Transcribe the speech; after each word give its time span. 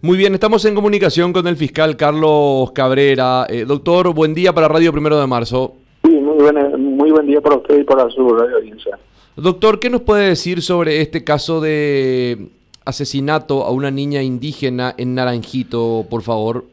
Muy 0.00 0.16
bien, 0.16 0.32
estamos 0.32 0.64
en 0.64 0.76
comunicación 0.76 1.32
con 1.32 1.48
el 1.48 1.56
fiscal 1.56 1.96
Carlos 1.96 2.70
Cabrera. 2.70 3.46
Eh, 3.48 3.64
doctor, 3.66 4.14
buen 4.14 4.32
día 4.32 4.52
para 4.52 4.68
Radio 4.68 4.92
Primero 4.92 5.18
de 5.18 5.26
Marzo. 5.26 5.74
Sí, 6.04 6.10
muy 6.12 6.36
buen, 6.36 6.80
muy 6.96 7.10
buen 7.10 7.26
día 7.26 7.40
para 7.40 7.56
usted 7.56 7.80
y 7.80 7.82
para 7.82 8.08
su 8.10 8.28
radio 8.28 8.58
audiencia. 8.58 8.96
Doctor, 9.34 9.80
¿qué 9.80 9.90
nos 9.90 10.02
puede 10.02 10.28
decir 10.28 10.62
sobre 10.62 11.00
este 11.00 11.24
caso 11.24 11.60
de 11.60 12.46
asesinato 12.84 13.64
a 13.64 13.72
una 13.72 13.90
niña 13.90 14.22
indígena 14.22 14.94
en 14.96 15.16
Naranjito, 15.16 16.06
por 16.08 16.22
favor? 16.22 16.64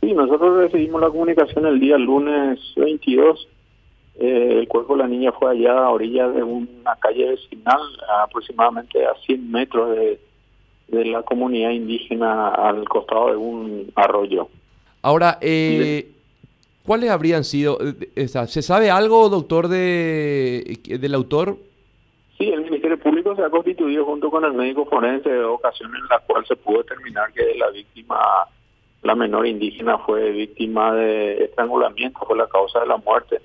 Sí, 0.00 0.14
nosotros 0.14 0.56
recibimos 0.56 1.02
la 1.02 1.10
comunicación 1.10 1.66
el 1.66 1.78
día 1.80 1.98
lunes 1.98 2.60
22. 2.76 3.46
Eh, 4.20 4.56
el 4.60 4.68
cuerpo 4.68 4.96
de 4.96 5.02
la 5.02 5.06
niña 5.06 5.32
fue 5.32 5.50
allá 5.50 5.84
a 5.84 5.90
orillas 5.90 6.34
de 6.34 6.42
una 6.42 6.96
calle 6.98 7.28
vecinal, 7.28 7.82
aproximadamente 8.24 9.04
a 9.04 9.12
100 9.26 9.52
metros 9.52 9.90
de 9.90 10.18
de 10.90 11.04
la 11.04 11.22
comunidad 11.22 11.70
indígena 11.70 12.48
al 12.48 12.88
costado 12.88 13.30
de 13.30 13.36
un 13.36 13.92
arroyo. 13.94 14.48
Ahora, 15.02 15.38
eh, 15.40 16.10
¿cuáles 16.84 17.10
habrían 17.10 17.44
sido? 17.44 17.78
Eh, 17.80 18.28
¿Se 18.28 18.62
sabe 18.62 18.90
algo, 18.90 19.28
doctor, 19.28 19.68
de 19.68 20.78
del 20.84 21.14
autor? 21.14 21.56
Sí, 22.36 22.48
el 22.48 22.62
Ministerio 22.62 22.98
Público 22.98 23.36
se 23.36 23.42
ha 23.42 23.50
constituido 23.50 24.04
junto 24.04 24.30
con 24.30 24.44
el 24.44 24.52
médico 24.52 24.86
forense 24.86 25.28
de 25.28 25.44
ocasión 25.44 25.94
en 25.94 26.06
la 26.08 26.18
cual 26.20 26.44
se 26.46 26.56
pudo 26.56 26.78
determinar 26.78 27.32
que 27.32 27.54
la 27.56 27.70
víctima, 27.70 28.18
la 29.02 29.14
menor 29.14 29.46
indígena, 29.46 29.98
fue 29.98 30.30
víctima 30.30 30.94
de 30.94 31.44
estrangulamiento, 31.44 32.20
fue 32.26 32.36
la 32.36 32.48
causa 32.48 32.80
de 32.80 32.86
la 32.86 32.96
muerte. 32.96 33.40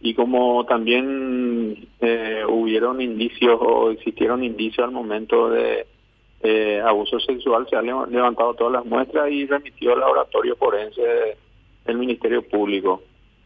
Y 0.00 0.14
como 0.14 0.64
también 0.66 1.88
eh, 2.00 2.42
hubieron 2.46 3.00
indicios 3.00 3.58
o 3.60 3.90
existieron 3.90 4.44
indicios 4.44 4.84
al 4.84 4.92
momento 4.92 5.48
de 5.48 5.86
eh, 6.42 6.80
abuso 6.84 7.18
sexual, 7.20 7.66
se 7.68 7.76
han 7.76 7.86
levantado 7.86 8.54
todas 8.54 8.72
las 8.72 8.84
muestras 8.84 9.30
y 9.30 9.46
remitió 9.46 9.92
al 9.92 10.00
laboratorio 10.00 10.56
forense 10.56 11.36
del 11.84 11.96
Ministerio 11.96 12.46
Público. 12.46 13.02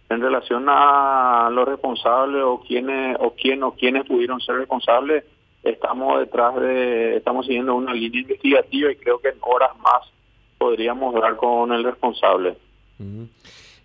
En 0.09 0.21
relación 0.21 0.65
a 0.69 1.49
los 1.53 1.69
responsables 1.69 2.43
o 2.43 2.61
quienes 2.61 3.17
o 3.21 3.35
quién 3.35 3.63
o 3.63 3.73
quienes 3.73 4.07
pudieron 4.07 4.41
ser 4.41 4.57
responsables, 4.57 5.25
estamos 5.63 6.19
detrás 6.19 6.57
de, 6.57 7.17
estamos 7.17 7.47
siguiendo 7.47 7.75
una 7.75 7.95
línea 7.95 8.23
investigativa 8.23 8.91
y 8.91 8.97
creo 8.97 9.21
que 9.21 9.29
en 9.29 9.39
horas 9.41 9.71
más 9.79 10.03
podríamos 10.59 11.15
dar 11.15 11.37
con 11.37 11.73
el 11.73 11.85
responsable. 11.85 12.57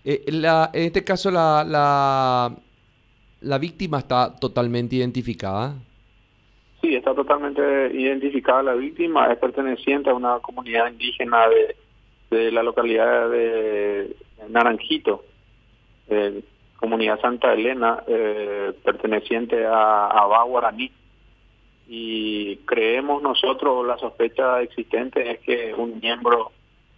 Eh, 0.04 0.24
la, 0.28 0.72
en 0.74 0.84
este 0.84 1.04
caso 1.04 1.30
la, 1.32 1.64
la, 1.64 2.56
la 3.42 3.58
víctima 3.60 4.00
está 4.00 4.36
totalmente 4.36 4.96
identificada. 4.96 5.76
Sí, 6.86 6.94
está 6.94 7.16
totalmente 7.16 7.90
identificada 7.96 8.62
la 8.62 8.74
víctima, 8.76 9.32
es 9.32 9.40
perteneciente 9.40 10.12
a 10.12 10.14
una 10.14 10.38
comunidad 10.38 10.92
indígena 10.92 11.48
de, 12.30 12.52
la 12.52 12.62
localidad 12.62 13.28
de 13.32 14.16
Naranjito, 14.50 15.24
comunidad 16.76 17.20
Santa 17.22 17.54
Elena, 17.54 18.04
eh, 18.06 18.72
perteneciente 18.84 19.66
a, 19.66 20.10
a 20.10 20.44
Guaraní. 20.44 20.92
Y 21.88 22.58
creemos 22.58 23.24
nosotros, 23.24 23.84
la 23.88 23.98
sospecha 23.98 24.62
existente 24.62 25.32
es 25.32 25.40
que 25.40 25.74
un 25.74 26.00
miembro 26.00 26.52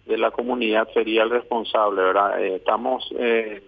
de 0.04 0.18
la 0.18 0.30
comunidad 0.32 0.86
sería 0.92 1.22
el 1.22 1.30
responsable. 1.30 2.02
Eh, 2.40 2.56
estamos 2.56 3.08
eh, 3.18 3.62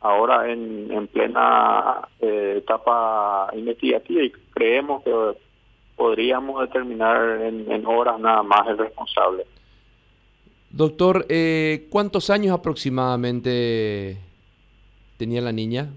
ahora 0.00 0.50
en, 0.50 0.92
en 0.92 1.06
plena 1.06 2.08
etapa 2.20 3.48
investigativa 3.54 4.22
y 4.22 4.32
creemos 4.56 5.04
que 5.04 5.12
podríamos 5.96 6.62
determinar 6.62 7.42
en, 7.42 7.86
horas 7.86 8.18
nada 8.18 8.42
más 8.42 8.66
el 8.68 8.78
responsable. 8.78 9.44
Doctor, 10.70 11.26
eh, 11.28 11.86
¿cuántos 11.90 12.30
años 12.30 12.54
aproximadamente 12.58 14.16
tenía 15.18 15.42
la 15.42 15.52
niña? 15.52 15.90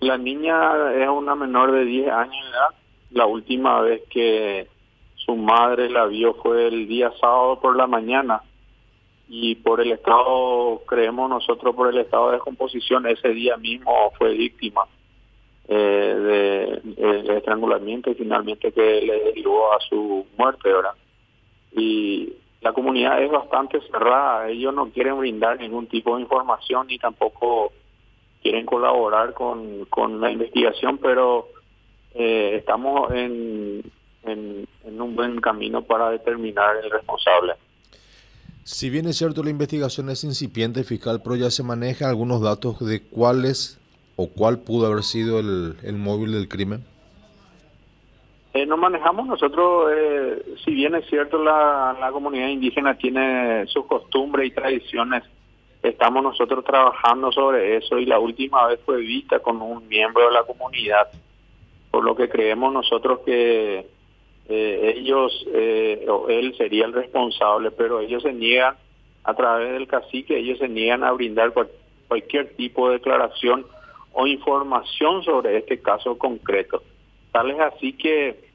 La 0.00 0.18
niña 0.18 0.92
es 1.00 1.08
una 1.08 1.36
menor 1.36 1.72
de 1.72 1.84
10 1.84 2.10
años 2.10 2.44
de 2.44 2.50
edad. 2.50 2.74
La 3.12 3.26
última 3.26 3.80
vez 3.80 4.02
que 4.10 4.66
su 5.14 5.36
madre 5.36 5.88
la 5.88 6.06
vio 6.06 6.34
fue 6.34 6.66
el 6.66 6.88
día 6.88 7.12
sábado 7.20 7.60
por 7.60 7.76
la 7.76 7.86
mañana 7.86 8.42
y 9.28 9.54
por 9.56 9.80
el 9.80 9.92
estado, 9.92 10.82
creemos 10.86 11.30
nosotros 11.30 11.74
por 11.74 11.92
el 11.92 11.98
estado 11.98 12.26
de 12.26 12.34
descomposición, 12.34 13.06
ese 13.06 13.28
día 13.28 13.56
mismo 13.56 14.12
fue 14.18 14.34
víctima. 14.34 14.82
Eh, 15.68 16.80
de, 16.86 17.36
estrangulamiento 17.36 18.10
y 18.10 18.14
finalmente 18.14 18.70
que 18.70 19.00
le 19.02 19.24
derivó 19.24 19.72
a 19.72 19.80
su 19.80 20.24
muerte, 20.36 20.72
¿verdad? 20.72 20.92
Y 21.72 22.34
la 22.60 22.72
comunidad 22.72 23.20
es 23.20 23.30
bastante 23.30 23.80
cerrada, 23.90 24.48
ellos 24.48 24.72
no 24.72 24.90
quieren 24.90 25.18
brindar 25.18 25.58
ningún 25.58 25.88
tipo 25.88 26.14
de 26.16 26.22
información 26.22 26.86
ni 26.86 26.98
tampoco 26.98 27.72
quieren 28.42 28.64
colaborar 28.64 29.34
con, 29.34 29.86
con 29.86 30.20
la 30.20 30.30
investigación, 30.30 30.98
pero 30.98 31.48
eh, 32.14 32.54
estamos 32.58 33.10
en, 33.12 33.82
en, 34.24 34.68
en 34.84 35.00
un 35.00 35.16
buen 35.16 35.40
camino 35.40 35.82
para 35.82 36.10
determinar 36.10 36.76
el 36.82 36.90
responsable. 36.90 37.54
Si 38.62 38.88
bien 38.88 39.06
es 39.06 39.16
cierto 39.16 39.42
la 39.42 39.50
investigación 39.50 40.10
es 40.10 40.22
incipiente, 40.22 40.84
fiscal, 40.84 41.22
pero 41.22 41.34
ya 41.34 41.50
se 41.50 41.64
maneja 41.64 42.08
algunos 42.08 42.40
datos 42.40 42.78
de 42.86 43.02
cuáles 43.02 43.80
o 44.16 44.28
cuál 44.28 44.58
pudo 44.60 44.86
haber 44.86 45.02
sido 45.02 45.38
el, 45.38 45.76
el 45.82 45.96
móvil 45.96 46.32
del 46.32 46.48
crimen? 46.48 46.84
Eh, 48.54 48.64
no 48.64 48.78
manejamos 48.78 49.26
nosotros, 49.26 49.92
eh, 49.94 50.42
si 50.64 50.72
bien 50.72 50.94
es 50.94 51.06
cierto 51.06 51.42
la, 51.42 51.94
la 52.00 52.10
comunidad 52.10 52.48
indígena 52.48 52.96
tiene 52.96 53.66
sus 53.66 53.84
costumbres 53.84 54.46
y 54.46 54.50
tradiciones, 54.50 55.24
estamos 55.82 56.22
nosotros 56.22 56.64
trabajando 56.64 57.30
sobre 57.32 57.76
eso 57.76 57.98
y 57.98 58.06
la 58.06 58.18
última 58.18 58.66
vez 58.66 58.80
fue 58.86 58.96
vista 58.98 59.40
con 59.40 59.60
un 59.60 59.86
miembro 59.88 60.26
de 60.26 60.32
la 60.32 60.44
comunidad, 60.44 61.08
por 61.90 62.02
lo 62.02 62.16
que 62.16 62.30
creemos 62.30 62.72
nosotros 62.72 63.20
que 63.26 63.86
eh, 64.48 64.94
ellos 64.96 65.46
eh, 65.52 66.06
o 66.08 66.28
él 66.28 66.56
sería 66.56 66.86
el 66.86 66.94
responsable, 66.94 67.70
pero 67.72 68.00
ellos 68.00 68.22
se 68.22 68.32
niegan 68.32 68.76
a 69.24 69.34
través 69.34 69.72
del 69.72 69.86
cacique, 69.86 70.38
ellos 70.38 70.58
se 70.58 70.68
niegan 70.68 71.04
a 71.04 71.12
brindar 71.12 71.52
cualquier 72.08 72.54
tipo 72.54 72.88
de 72.88 72.94
declaración 72.94 73.66
o 74.18 74.26
información 74.26 75.22
sobre 75.22 75.58
este 75.58 75.80
caso 75.82 76.16
concreto. 76.16 76.82
Tal 77.32 77.50
es 77.50 77.60
así 77.60 77.92
que, 77.92 78.48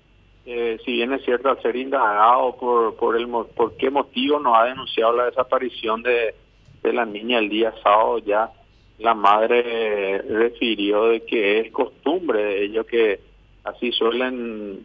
eh, 0.48 0.80
si 0.84 0.94
bien 0.94 1.14
es 1.14 1.24
cierto, 1.24 1.50
al 1.50 1.62
ser 1.62 1.76
indagado 1.76 2.56
por, 2.58 2.96
por, 2.96 3.16
el, 3.16 3.28
por 3.28 3.78
qué 3.78 3.92
motivo 3.92 4.40
no 4.40 4.56
ha 4.56 4.66
denunciado 4.66 5.16
la 5.16 5.26
desaparición 5.26 6.02
de, 6.02 6.34
de 6.82 6.94
la 6.94 7.06
niña 7.06 7.38
el 7.38 7.50
día 7.50 7.76
sábado, 7.84 8.18
ya 8.18 8.50
la 8.98 9.14
madre 9.14 10.24
refirió 10.24 11.06
de 11.06 11.26
que 11.26 11.60
es 11.60 11.72
costumbre 11.72 12.44
de 12.44 12.66
ellos 12.66 12.88
que 12.88 13.20
así 13.64 13.92
suelen 13.92 14.84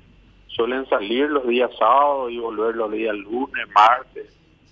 suelen 0.49 0.87
salir 0.91 1.31
los 1.31 1.47
días 1.47 1.71
sábados 1.79 2.31
y 2.31 2.39
volver 2.39 2.77
los 2.77 2.93
días 2.93 3.15
lunes, 3.15 3.67
martes. 3.75 4.27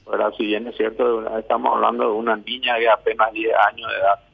Ahora, 0.07 0.31
si 0.37 0.45
bien 0.45 0.67
es 0.67 0.77
cierto, 0.77 1.27
estamos 1.39 1.75
hablando 1.75 2.05
de 2.05 2.13
una 2.13 2.37
niña 2.37 2.75
de 2.77 2.91
apenas 2.91 3.33
10 3.33 3.55
años 3.71 3.91
de 3.91 3.97
edad. 3.97 4.34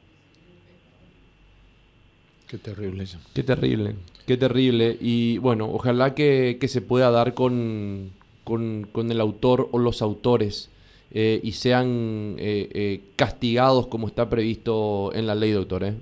Qué 2.51 2.57
terrible 2.57 3.03
eso. 3.03 3.17
Qué 3.33 3.43
terrible, 3.43 3.95
qué 4.27 4.35
terrible. 4.35 4.97
Y 4.99 5.37
bueno, 5.37 5.69
ojalá 5.71 6.13
que, 6.13 6.57
se 6.67 6.81
pueda 6.81 7.09
dar 7.09 7.33
con, 7.33 8.11
con, 8.43 9.09
el 9.09 9.21
autor 9.21 9.69
o 9.71 9.79
los 9.79 10.01
autores 10.01 10.69
eh, 11.13 11.39
y 11.41 11.53
sean 11.53 12.35
eh, 12.39 12.67
eh, 12.73 13.01
castigados 13.15 13.87
como 13.87 14.05
está 14.05 14.29
previsto 14.29 15.11
en 15.13 15.27
la 15.27 15.35
ley, 15.35 15.51
doctor. 15.51 15.85
¿eh? 15.85 15.93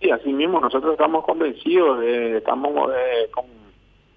Sí, 0.00 0.10
así 0.10 0.32
mismo, 0.32 0.58
nosotros 0.58 0.92
estamos 0.92 1.22
convencidos, 1.26 2.00
de, 2.00 2.38
estamos 2.38 2.90
con 3.30 3.44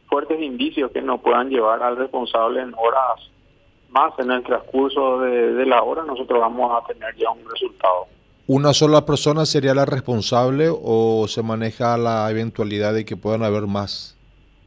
fuertes 0.08 0.42
indicios 0.42 0.90
que 0.92 1.02
nos 1.02 1.20
puedan 1.20 1.50
llevar 1.50 1.84
al 1.84 1.98
responsable 1.98 2.62
en 2.62 2.74
horas 2.76 3.30
más 3.90 4.18
en 4.20 4.32
el 4.32 4.42
transcurso 4.44 5.20
de, 5.20 5.52
de 5.52 5.66
la 5.66 5.84
hora, 5.84 6.04
nosotros 6.04 6.40
vamos 6.40 6.82
a 6.82 6.88
tener 6.88 7.14
ya 7.18 7.30
un 7.30 7.44
resultado. 7.50 8.08
¿Una 8.50 8.74
sola 8.74 9.06
persona 9.06 9.46
sería 9.46 9.76
la 9.76 9.86
responsable 9.86 10.70
o 10.72 11.28
se 11.28 11.44
maneja 11.44 11.96
la 12.00 12.32
eventualidad 12.32 12.96
de 12.96 13.06
que 13.06 13.16
puedan 13.16 13.44
haber 13.44 13.68
más? 13.68 14.18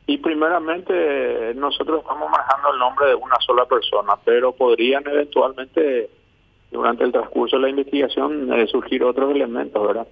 Y 0.07 0.19
primeramente 0.19 1.53
nosotros 1.57 2.03
estamos 2.03 2.31
manejando 2.31 2.75
el 2.75 2.79
nombre 2.79 3.09
de 3.09 3.17
una 3.17 3.35
sola 3.45 3.65
persona, 3.65 4.13
pero 4.25 4.53
podrían 4.53 5.03
eventualmente 5.05 6.09
durante 6.71 7.03
el 7.03 7.11
transcurso 7.11 7.57
de 7.57 7.63
la 7.63 7.71
investigación 7.71 8.53
eh, 8.53 8.69
surgir 8.69 9.03
otros 9.03 9.33
elementos, 9.33 9.85
¿verdad? 9.85 10.07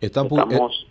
Estamos 0.00 0.86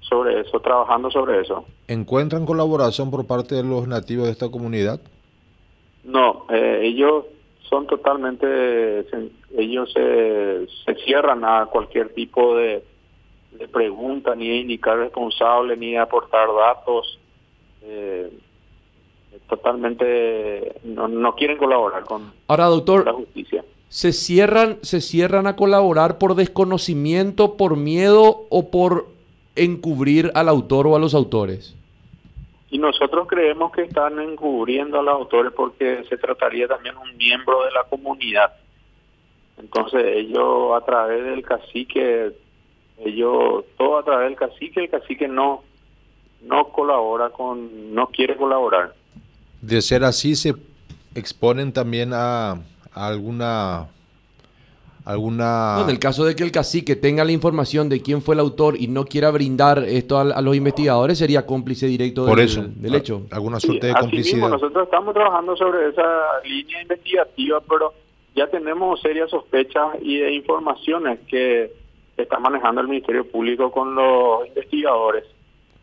sobre 0.00 0.40
eso, 0.40 0.58
trabajando 0.60 1.10
sobre 1.10 1.42
eso. 1.42 1.66
¿Encuentran 1.88 2.46
colaboración 2.46 3.10
por 3.10 3.26
parte 3.26 3.54
de 3.54 3.64
los 3.64 3.86
nativos 3.86 4.24
de 4.24 4.32
esta 4.32 4.48
comunidad? 4.48 4.98
No, 6.04 6.46
eh, 6.48 6.80
ellos 6.84 7.26
son 7.68 7.86
totalmente, 7.86 9.06
ellos 9.56 9.92
se, 9.92 10.66
se 10.84 10.94
cierran 11.04 11.44
a 11.44 11.66
cualquier 11.66 12.10
tipo 12.14 12.56
de, 12.56 12.82
de 13.52 13.68
pregunta, 13.68 14.34
ni 14.34 14.48
de 14.48 14.56
indicar 14.56 14.98
responsable, 14.98 15.76
ni 15.76 15.92
de 15.92 15.98
aportar 15.98 16.48
datos. 16.54 17.18
Eh, 17.82 18.30
totalmente 19.48 20.74
no, 20.84 21.08
no 21.08 21.34
quieren 21.34 21.56
colaborar 21.56 22.04
con 22.04 22.32
Ahora, 22.48 22.66
doctor, 22.66 23.04
la 23.04 23.12
justicia. 23.12 23.64
¿se 23.88 24.12
cierran, 24.12 24.78
¿se 24.82 25.00
cierran 25.00 25.46
a 25.46 25.56
colaborar 25.56 26.18
por 26.18 26.34
desconocimiento, 26.34 27.56
por 27.56 27.76
miedo 27.76 28.46
o 28.48 28.70
por 28.70 29.06
encubrir 29.54 30.32
al 30.34 30.48
autor 30.48 30.86
o 30.86 30.96
a 30.96 30.98
los 30.98 31.14
autores? 31.14 31.74
Y 32.76 32.78
nosotros 32.78 33.26
creemos 33.26 33.72
que 33.72 33.84
están 33.84 34.20
encubriendo 34.20 35.00
a 35.00 35.02
los 35.02 35.14
autores 35.14 35.50
porque 35.56 36.04
se 36.10 36.18
trataría 36.18 36.68
también 36.68 36.94
de 36.94 37.00
un 37.00 37.16
miembro 37.16 37.64
de 37.64 37.70
la 37.70 37.84
comunidad. 37.84 38.52
Entonces 39.56 40.02
ellos 40.04 40.76
a 40.76 40.84
través 40.84 41.24
del 41.24 41.42
cacique, 41.42 42.32
ellos, 42.98 43.64
todo 43.78 43.96
a 43.96 44.04
través 44.04 44.28
del 44.28 44.36
cacique, 44.36 44.80
el 44.80 44.90
cacique 44.90 45.26
no, 45.26 45.62
no 46.42 46.68
colabora 46.68 47.30
con, 47.30 47.94
no 47.94 48.08
quiere 48.08 48.36
colaborar. 48.36 48.92
De 49.62 49.80
ser 49.80 50.04
así, 50.04 50.36
se 50.36 50.52
exponen 51.14 51.72
también 51.72 52.12
a, 52.12 52.60
a 52.92 53.06
alguna 53.06 53.88
alguna 55.06 55.76
No, 55.76 55.84
en 55.84 55.90
el 55.90 55.98
caso 55.98 56.24
de 56.24 56.36
que 56.36 56.42
el 56.42 56.52
cacique 56.52 56.96
tenga 56.96 57.24
la 57.24 57.32
información 57.32 57.88
de 57.88 58.02
quién 58.02 58.20
fue 58.20 58.34
el 58.34 58.40
autor 58.40 58.76
y 58.78 58.88
no 58.88 59.04
quiera 59.06 59.30
brindar 59.30 59.78
esto 59.84 60.18
a, 60.18 60.22
a 60.22 60.42
los 60.42 60.54
investigadores, 60.54 61.16
sería 61.18 61.46
cómplice 61.46 61.86
directo 61.86 62.26
por 62.26 62.36
del, 62.36 62.46
eso 62.46 62.64
del 62.76 62.94
hecho. 62.94 63.22
alguna 63.30 63.58
Sí, 63.60 63.68
suerte 63.68 63.86
de 63.86 63.92
así 63.92 64.00
complicidad. 64.02 64.36
mismo, 64.36 64.48
nosotros 64.50 64.84
estamos 64.84 65.14
trabajando 65.14 65.56
sobre 65.56 65.88
esa 65.88 66.02
línea 66.44 66.82
investigativa, 66.82 67.60
pero 67.68 67.94
ya 68.34 68.46
tenemos 68.48 69.00
serias 69.00 69.30
sospechas 69.30 69.86
y 70.02 70.18
de 70.18 70.34
informaciones 70.34 71.20
que 71.28 71.72
está 72.16 72.38
manejando 72.38 72.80
el 72.80 72.88
Ministerio 72.88 73.26
Público 73.30 73.70
con 73.70 73.94
los 73.94 74.46
investigadores. 74.46 75.24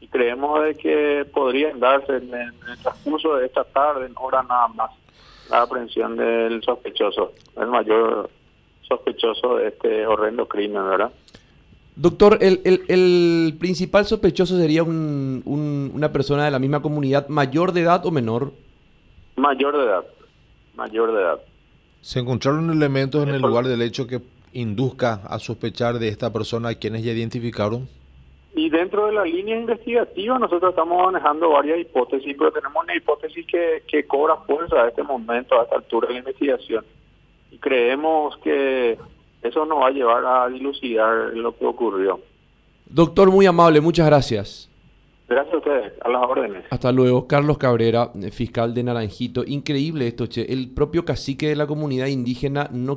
Y 0.02 0.08
creemos 0.08 0.62
de 0.64 0.76
que 0.76 1.26
podrían 1.34 1.80
darse 1.80 2.18
en, 2.18 2.34
en 2.34 2.52
el 2.70 2.78
transcurso 2.82 3.36
de 3.38 3.46
esta 3.46 3.64
tarde, 3.64 4.06
en 4.06 4.14
hora 4.18 4.44
nada 4.44 4.68
más, 4.68 4.92
la 5.50 5.62
aprehensión 5.62 6.18
del 6.18 6.62
sospechoso, 6.62 7.32
el 7.58 7.68
mayor 7.68 8.30
sospechoso 8.88 9.58
de 9.58 9.68
este 9.70 10.06
horrendo 10.08 10.48
crimen, 10.48 10.84
¿verdad? 10.90 11.12
Doctor, 11.96 12.40
el, 12.42 12.62
el- 12.64 12.84
el 12.88 13.56
principal 13.60 14.06
sospechoso 14.06 14.58
sería 14.58 14.84
un- 14.84 15.42
un- 15.46 15.92
una 15.94 16.12
persona 16.12 16.46
de 16.46 16.52
la 16.52 16.60
misma 16.60 16.82
comunidad, 16.82 17.28
mayor 17.28 17.72
de 17.72 17.82
edad 17.82 18.04
o 18.06 18.12
menor. 18.12 18.52
Mayor 19.36 19.78
de 19.78 19.84
edad, 19.84 20.04
mayor 20.76 21.14
de 21.14 21.22
edad. 21.22 21.40
Se 22.02 22.20
encontraron 22.20 22.70
elementos 22.72 23.24
en 23.24 23.30
el 23.34 23.42
lugar 23.42 23.66
del 23.66 23.82
hecho 23.82 24.08
que 24.08 24.22
induzca 24.54 25.22
a 25.28 25.40
sospechar 25.40 26.00
de 26.00 26.08
esta 26.10 26.32
persona 26.34 26.70
a 26.70 26.76
quienes 26.76 27.04
ya 27.04 27.12
identificaron. 27.12 27.88
Y 28.56 28.70
dentro 28.70 29.08
de 29.08 29.14
la 29.14 29.24
línea 29.24 29.58
investigativa 29.60 30.38
nosotros 30.38 30.72
estamos 30.72 31.12
manejando 31.12 31.50
varias 31.50 31.80
hipótesis, 31.80 32.36
pero 32.38 32.52
tenemos 32.52 32.84
una 32.84 32.96
hipótesis 32.96 33.46
que, 33.48 33.84
que 33.88 34.06
cobra 34.06 34.36
fuerza 34.46 34.76
a 34.84 34.90
este 34.90 35.02
momento, 35.02 35.60
a 35.60 35.64
esta 35.64 35.76
altura 35.78 36.08
de 36.08 36.14
la 36.16 36.20
investigación. 36.20 36.86
Creemos 37.64 38.36
que 38.44 38.98
eso 39.42 39.66
nos 39.66 39.82
va 39.82 39.88
a 39.88 39.92
llevar 39.92 40.26
a 40.26 40.50
dilucidar 40.50 41.32
lo 41.34 41.58
que 41.58 41.66
ocurrió. 41.66 42.20
Doctor, 42.86 43.32
muy 43.32 43.46
amable, 43.46 43.80
muchas 43.80 44.06
gracias. 44.06 44.70
Gracias 45.30 45.54
a 45.54 45.58
ustedes, 45.60 45.94
a 46.02 46.10
las 46.10 46.24
órdenes. 46.24 46.66
Hasta 46.70 46.92
luego. 46.92 47.26
Carlos 47.26 47.58
Cabrera, 47.58 48.12
eh, 48.22 48.32
fiscal 48.32 48.74
de 48.74 48.84
Naranjito. 48.84 49.46
Increíble 49.48 50.08
esto, 50.08 50.28
che. 50.28 50.42
El 50.42 50.72
propio 50.72 51.06
cacique 51.06 51.48
de 51.48 51.56
la 51.56 51.66
comunidad 51.66 52.08
indígena 52.08 52.68
no 52.74 52.92